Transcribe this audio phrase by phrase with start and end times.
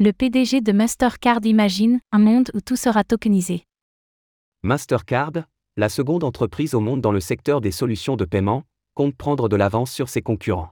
[0.00, 3.64] Le PDG de Mastercard imagine un monde où tout sera tokenisé.
[4.62, 5.32] Mastercard,
[5.76, 8.62] la seconde entreprise au monde dans le secteur des solutions de paiement,
[8.94, 10.70] compte prendre de l'avance sur ses concurrents.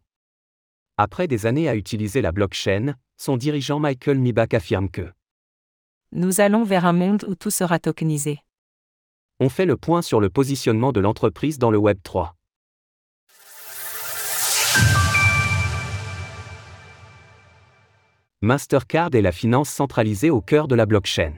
[0.97, 5.11] Après des années à utiliser la blockchain, son dirigeant Michael Mibach affirme que
[6.13, 8.39] Nous allons vers un monde où tout sera tokenisé.
[9.41, 12.37] On fait le point sur le positionnement de l'entreprise dans le Web 3.
[18.43, 21.33] Mastercard est la finance centralisée au cœur de la blockchain.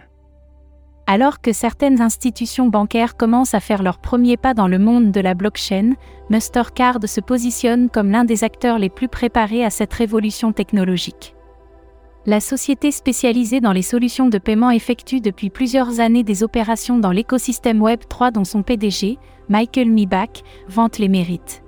[1.06, 5.20] Alors que certaines institutions bancaires commencent à faire leurs premiers pas dans le monde de
[5.20, 5.92] la blockchain,
[6.28, 11.36] Mastercard se positionne comme l'un des acteurs les plus préparés à cette révolution technologique.
[12.26, 17.12] La société spécialisée dans les solutions de paiement effectue depuis plusieurs années des opérations dans
[17.12, 19.18] l'écosystème Web3 dont son PDG,
[19.48, 21.62] Michael Mibach, vante les mérites.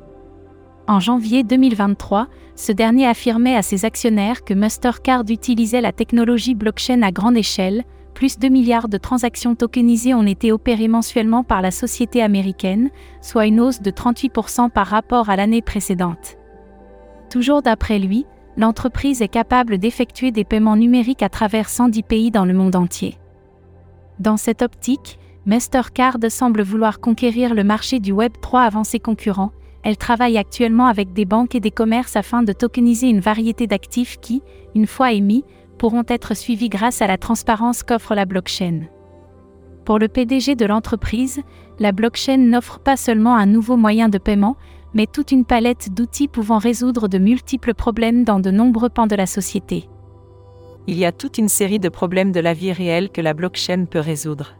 [0.90, 2.26] En janvier 2023,
[2.56, 7.84] ce dernier affirmait à ses actionnaires que Mastercard utilisait la technologie blockchain à grande échelle,
[8.12, 12.90] plus de milliards de transactions tokenisées ont été opérées mensuellement par la société américaine,
[13.22, 16.36] soit une hausse de 38% par rapport à l'année précédente.
[17.30, 22.44] Toujours d'après lui, l'entreprise est capable d'effectuer des paiements numériques à travers 110 pays dans
[22.44, 23.16] le monde entier.
[24.18, 29.52] Dans cette optique, Mastercard semble vouloir conquérir le marché du Web 3 avant ses concurrents.
[29.82, 34.18] Elle travaille actuellement avec des banques et des commerces afin de tokeniser une variété d'actifs
[34.20, 34.42] qui,
[34.74, 35.44] une fois émis,
[35.78, 38.82] pourront être suivis grâce à la transparence qu'offre la blockchain.
[39.86, 41.40] Pour le PDG de l'entreprise,
[41.78, 44.56] la blockchain n'offre pas seulement un nouveau moyen de paiement,
[44.92, 49.16] mais toute une palette d'outils pouvant résoudre de multiples problèmes dans de nombreux pans de
[49.16, 49.88] la société.
[50.86, 53.86] Il y a toute une série de problèmes de la vie réelle que la blockchain
[53.86, 54.59] peut résoudre.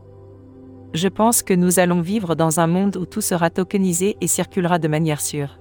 [0.93, 4.79] Je pense que nous allons vivre dans un monde où tout sera tokenisé et circulera
[4.79, 5.59] de manière sûre.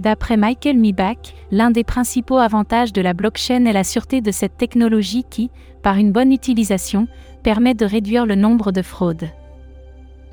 [0.00, 4.56] D'après Michael Mibach, l'un des principaux avantages de la blockchain est la sûreté de cette
[4.56, 5.50] technologie qui,
[5.82, 7.06] par une bonne utilisation,
[7.44, 9.28] permet de réduire le nombre de fraudes.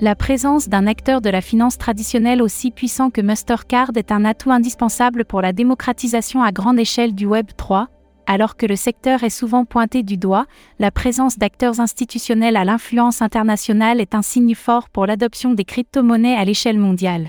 [0.00, 4.50] La présence d'un acteur de la finance traditionnelle aussi puissant que Mastercard est un atout
[4.50, 7.88] indispensable pour la démocratisation à grande échelle du Web 3,
[8.30, 10.46] alors que le secteur est souvent pointé du doigt,
[10.78, 16.36] la présence d'acteurs institutionnels à l'influence internationale est un signe fort pour l'adoption des crypto-monnaies
[16.36, 17.26] à l'échelle mondiale.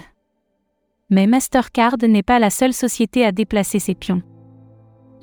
[1.10, 4.22] Mais Mastercard n'est pas la seule société à déplacer ses pions.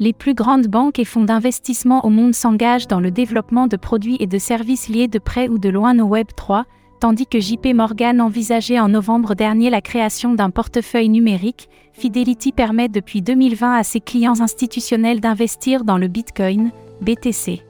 [0.00, 4.16] Les plus grandes banques et fonds d'investissement au monde s'engagent dans le développement de produits
[4.18, 6.64] et de services liés de près ou de loin au Web 3,
[7.00, 12.88] tandis que JP Morgan envisageait en novembre dernier la création d'un portefeuille numérique, Fidelity permet
[12.88, 16.70] depuis 2020 à ses clients institutionnels d'investir dans le Bitcoin,
[17.00, 17.62] BTC.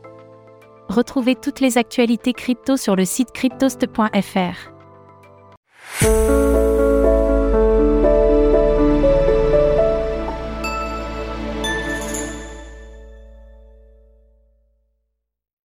[0.89, 4.73] Retrouvez toutes les actualités crypto sur le site cryptost.fr.